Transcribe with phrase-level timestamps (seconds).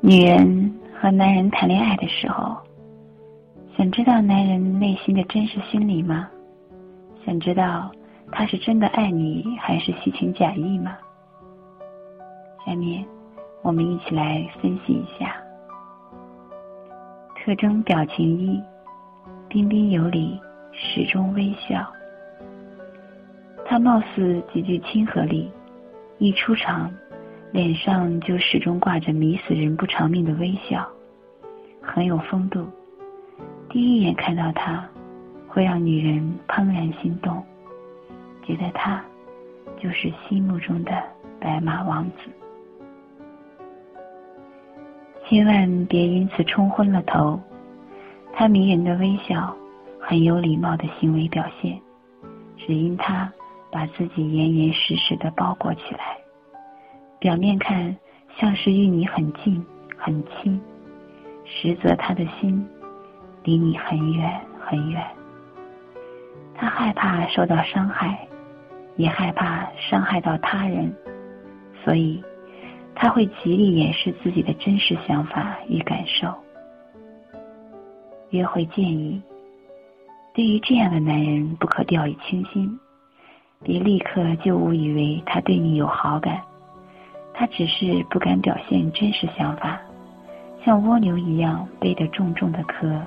[0.00, 2.56] 女人和男人谈恋爱的时候，
[3.76, 6.28] 想知道男人内心的真实心理吗？
[7.26, 7.90] 想知道
[8.30, 10.96] 他是真的爱你还是虚情假意吗？
[12.64, 13.04] 下面
[13.62, 15.34] 我们一起来分析一下。
[17.36, 18.62] 特征表情一：
[19.48, 20.40] 彬彬有礼，
[20.72, 21.84] 始终微笑。
[23.66, 25.50] 他貌似极具亲和力，
[26.18, 26.90] 一出场，
[27.52, 30.86] 脸上就始终挂着迷死人不偿命的微笑，
[31.80, 32.66] 很有风度。
[33.70, 34.86] 第一眼看到他，
[35.46, 37.44] 会让女人怦然心动，
[38.44, 39.02] 觉得他
[39.80, 41.02] 就是心目中的
[41.40, 42.30] 白马王子。
[45.26, 47.40] 千万别因此冲昏了头。
[48.32, 49.54] 他迷人的微笑，
[49.98, 51.80] 很有礼貌的行为表现，
[52.56, 53.32] 只因他。
[53.70, 56.16] 把自己严严实实的包裹起来，
[57.20, 57.96] 表面看
[58.38, 59.64] 像是与你很近
[59.96, 60.60] 很亲，
[61.44, 62.64] 实则他的心
[63.42, 65.04] 离你很远很远。
[66.54, 68.28] 他害怕受到伤害，
[68.96, 70.94] 也害怕伤害到他人，
[71.84, 72.22] 所以
[72.94, 76.32] 他会极力掩饰自己的真实想法与感受。
[78.30, 79.20] 约会建议：
[80.34, 82.78] 对于这样的男人，不可掉以轻心。
[83.64, 86.42] 别立刻就误以为他对你有好感，
[87.38, 89.80] 他只是不敢表现真实想法，
[90.64, 93.00] 像蜗牛一样背着重重的壳，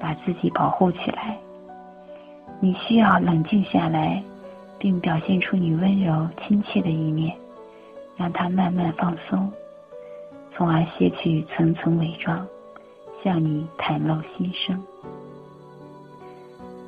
[0.00, 1.36] 把自己保护起来。
[2.60, 4.22] 你需要冷静下来，
[4.78, 7.36] 并表现出你温柔亲切的一面，
[8.16, 9.52] 让他慢慢放松，
[10.56, 12.46] 从而卸去层层伪装，
[13.22, 14.82] 向你袒露心声。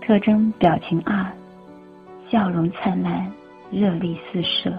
[0.00, 1.26] 特征表情二。
[2.30, 3.30] 笑容灿烂，
[3.70, 4.72] 热力四射。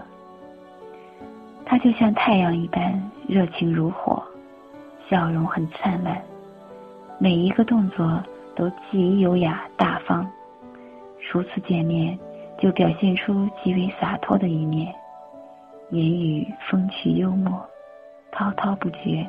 [1.71, 4.21] 他就像太阳一般热情如火，
[5.09, 6.21] 笑容很灿烂，
[7.17, 8.21] 每一个动作
[8.53, 10.29] 都极优雅大方。
[11.21, 12.19] 初次见面
[12.59, 14.93] 就表现出极为洒脱的一面，
[15.91, 17.65] 言语风趣幽默，
[18.33, 19.25] 滔滔不绝，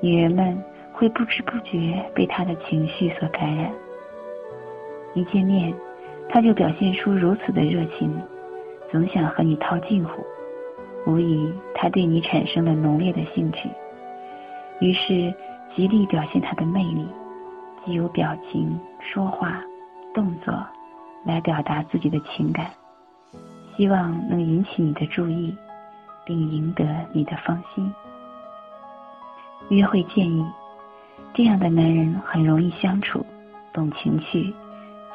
[0.00, 0.60] 女人们
[0.92, 3.70] 会不知不觉被他的情绪所感染。
[5.14, 5.72] 一见面。
[6.28, 8.12] 他就表现出如此的热情，
[8.90, 10.26] 总想和你套近乎，
[11.06, 13.70] 无疑他对你产生了浓烈的兴趣，
[14.80, 15.32] 于是
[15.74, 17.06] 极力表现他的魅力，
[17.84, 19.62] 既有表情、说话、
[20.12, 20.52] 动作
[21.24, 22.70] 来表达自己的情感，
[23.76, 25.56] 希望能引起你的注意，
[26.24, 27.90] 并赢得你的芳心。
[29.68, 30.44] 约会建议：
[31.32, 33.24] 这样的男人很容易相处，
[33.72, 34.52] 懂情趣。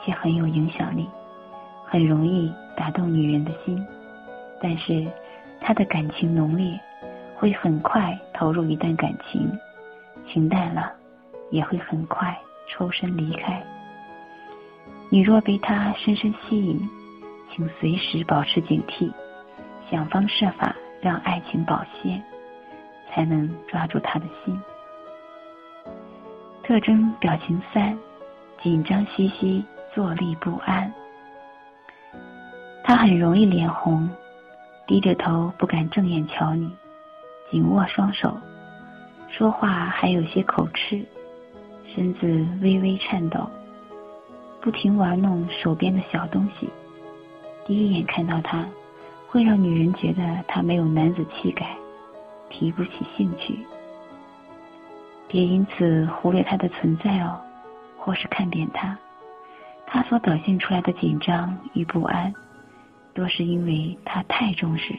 [0.03, 1.07] 且很有影响力，
[1.85, 3.79] 很容易打动女人的心，
[4.59, 5.05] 但是
[5.61, 6.77] 他的感情浓烈，
[7.37, 9.49] 会很快投入一段感情，
[10.27, 10.91] 情淡了，
[11.51, 13.63] 也会很快抽身离开。
[15.09, 16.89] 你若被他深深吸引，
[17.51, 19.11] 请随时保持警惕，
[19.89, 22.21] 想方设法让爱情保鲜，
[23.09, 24.59] 才能抓住他的心。
[26.63, 27.97] 特征表情三：
[28.61, 29.63] 紧张兮兮。
[29.93, 30.89] 坐立不安，
[32.81, 34.09] 他很容易脸红，
[34.91, 36.69] 低着头不敢正眼瞧你，
[37.49, 38.37] 紧握双手，
[39.29, 41.01] 说话还有些口吃，
[41.95, 43.49] 身子微微颤抖，
[44.59, 46.69] 不停玩弄手边的小东西。
[47.65, 48.65] 第一眼看到他，
[49.29, 51.73] 会让女人觉得他没有男子气概，
[52.49, 53.65] 提不起兴趣。
[55.29, 57.39] 别因此忽略他的存在哦，
[57.97, 58.97] 或是看扁他。
[59.87, 62.33] 他所表现出来的紧张与不安，
[63.13, 64.93] 多是因为他太重视、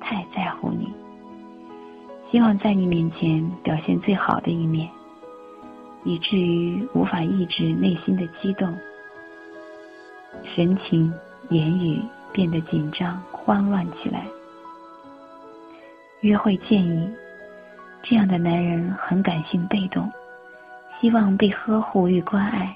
[0.00, 0.92] 太在乎你，
[2.30, 4.88] 希望在你面前表现最好的一面，
[6.04, 8.74] 以至于无法抑制内心的激动，
[10.54, 11.12] 神情、
[11.50, 12.02] 言语
[12.32, 14.24] 变得紧张、慌乱起来。
[16.22, 17.08] 约会建议：
[18.02, 20.10] 这样的男人很感性被动，
[20.98, 22.74] 希望被呵护与关爱。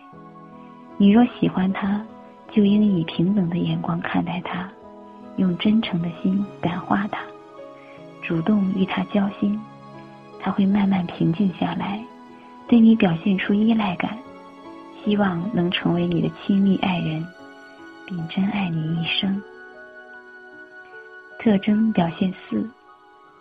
[0.99, 2.05] 你若喜欢他，
[2.51, 4.69] 就应以平等的眼光看待他，
[5.37, 7.21] 用真诚的心感化他，
[8.23, 9.59] 主动与他交心，
[10.41, 12.03] 他会慢慢平静下来，
[12.69, 14.19] 对你表现出依赖感，
[15.05, 17.25] 希望能成为你的亲密爱人，
[18.07, 19.41] 并真爱你一生。
[21.39, 22.69] 特征表现四：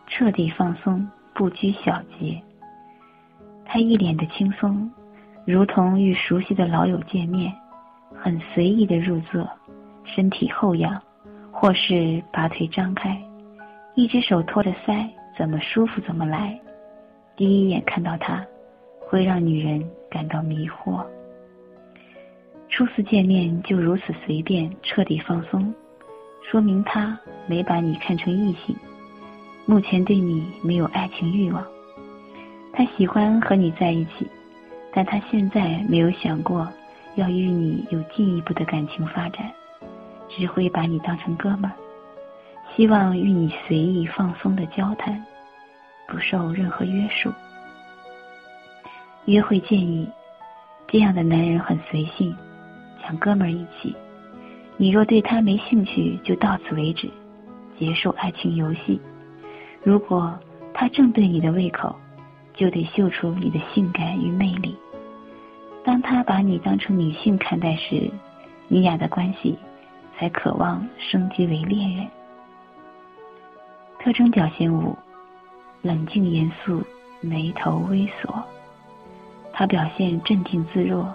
[0.07, 2.41] 彻底放松，不拘小节。
[3.65, 4.89] 他一脸的轻松。
[5.45, 7.51] 如同与熟悉的老友见面，
[8.15, 9.47] 很随意的入座，
[10.03, 11.01] 身体后仰，
[11.51, 13.21] 或是把腿张开，
[13.95, 15.07] 一只手托着腮，
[15.37, 16.59] 怎么舒服怎么来，
[17.35, 18.45] 第一眼看到他，
[18.99, 21.05] 会让女人感到迷惑。
[22.69, 25.73] 初次见面就如此随便、彻底放松，
[26.49, 28.75] 说明他没把你看成异性，
[29.65, 31.65] 目前对你没有爱情欲望。
[32.71, 34.27] 他喜欢和你在一起，
[34.93, 36.67] 但他现在没有想过
[37.15, 39.51] 要与你有进一步的感情发展，
[40.29, 41.73] 只会把你当成哥们儿，
[42.75, 45.23] 希望与你随意放松的交谈。
[46.07, 47.31] 不受任何约束。
[49.25, 50.09] 约会建议：
[50.87, 52.35] 这样的男人很随性，
[53.03, 53.95] 像哥们儿一起。
[54.75, 57.07] 你若对他没兴趣，就到此为止，
[57.77, 58.99] 结束爱情游戏。
[59.83, 60.35] 如果
[60.73, 61.95] 他正对你的胃口，
[62.55, 64.75] 就得秀出你的性感与魅力。
[65.83, 68.11] 当他把你当成女性看待时，
[68.67, 69.57] 你俩的关系
[70.17, 72.07] 才渴望升级为恋人。
[73.99, 74.95] 特征表现五。
[75.81, 76.83] 冷静严肃，
[77.21, 78.43] 眉头微锁。
[79.53, 81.07] 他表现镇定自若，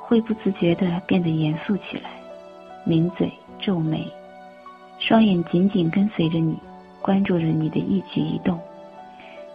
[0.00, 2.10] 会不自觉地变得严肃起来，
[2.84, 4.04] 抿嘴皱眉，
[4.98, 6.58] 双眼紧紧跟随着你，
[7.00, 8.60] 关注着你的一举一动，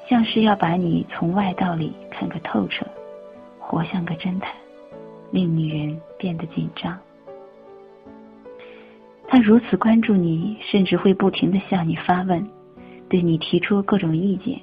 [0.08, 2.86] 像是要把你从外到里看个透彻，
[3.70, 4.52] 活像个侦探，
[5.30, 7.00] 令女人变得紧张。
[9.28, 12.44] 他如此关注你，甚至会不停地向你发问。
[13.08, 14.60] 对你提出各种意见，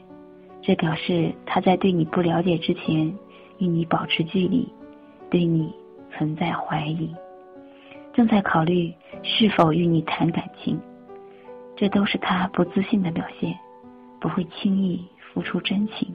[0.61, 3.06] 这表示他在对你不了解之前
[3.58, 4.69] 与你保持距离，
[5.31, 5.73] 对你
[6.11, 7.14] 存在怀疑，
[8.12, 8.93] 正在考虑
[9.23, 10.81] 是否与你谈感情。
[11.76, 13.56] 这都是他不自信的表现，
[14.20, 15.00] 不会轻易
[15.32, 16.12] 付出真情。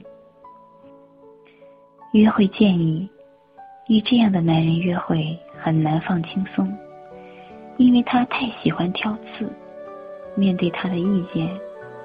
[2.12, 3.08] 约会建议：
[3.88, 6.70] 与这样的男人约会很难放轻松，
[7.78, 9.50] 因为他太喜欢挑刺。
[10.34, 11.48] 面对他的意见。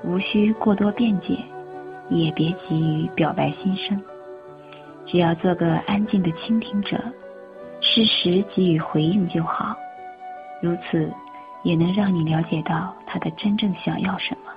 [0.04, 1.36] 无需过多辩解，
[2.10, 4.00] 也别急于表白心声，
[5.08, 6.98] 只要做个安静的倾听者，
[7.82, 9.76] 适时给予回应就好。
[10.62, 11.12] 如此，
[11.64, 14.52] 也能让你了解到他的真正想要什么，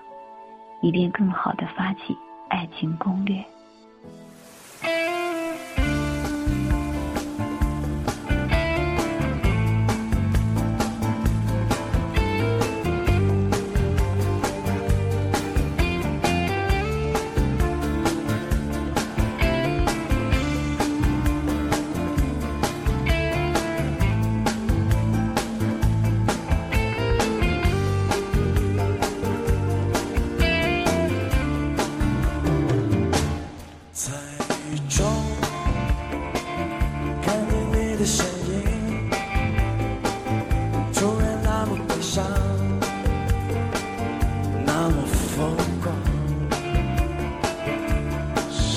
[0.82, 2.14] 以便更好的发起
[2.49, 3.43] 爱情攻略。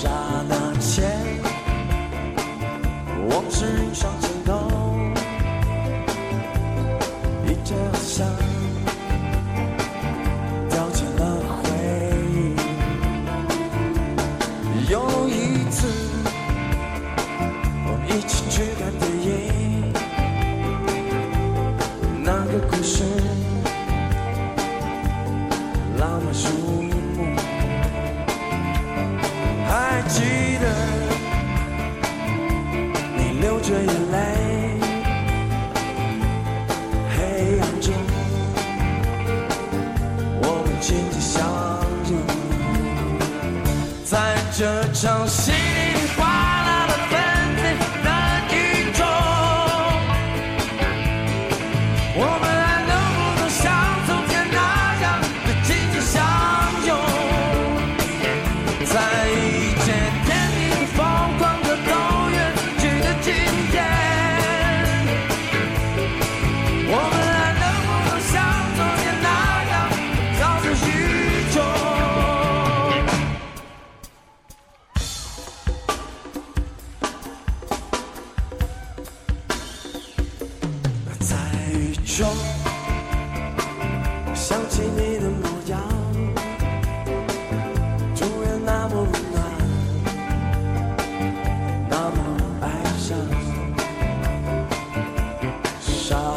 [0.04, 0.63] 这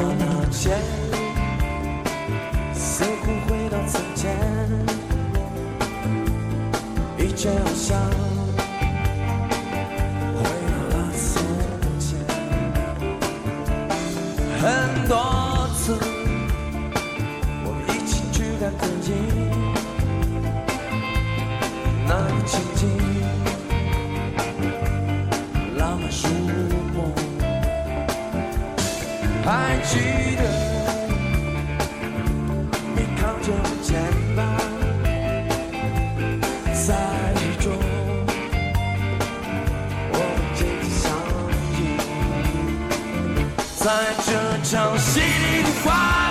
[0.00, 0.70] 那些
[29.88, 29.94] 记
[30.36, 30.42] 得
[32.94, 33.88] 你靠着我肩
[34.34, 34.38] 膀，
[36.74, 36.86] 在
[37.40, 37.64] 雨中
[40.12, 41.04] 我们紧紧相
[41.72, 41.78] 依，
[43.76, 43.84] 在
[44.24, 44.28] 这
[44.64, 46.25] 场淅沥的风。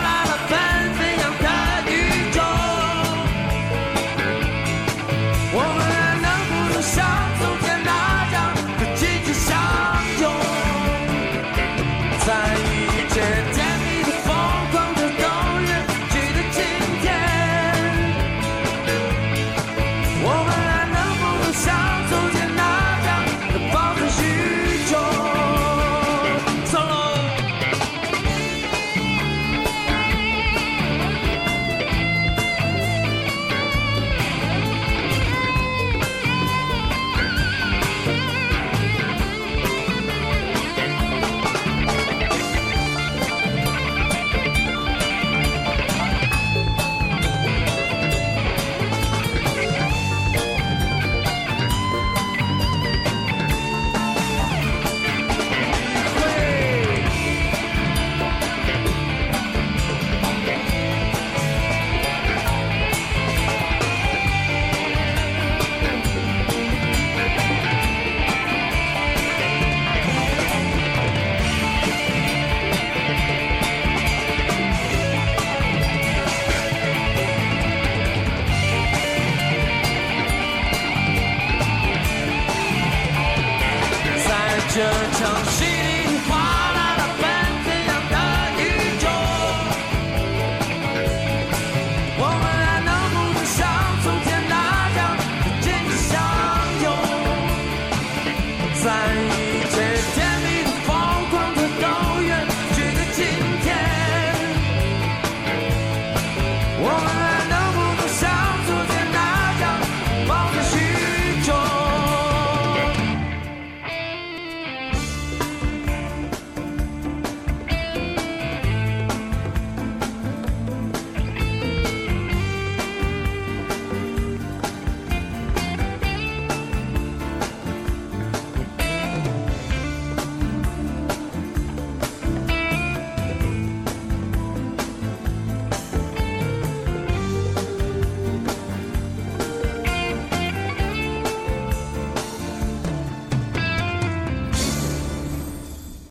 [98.86, 99.55] sign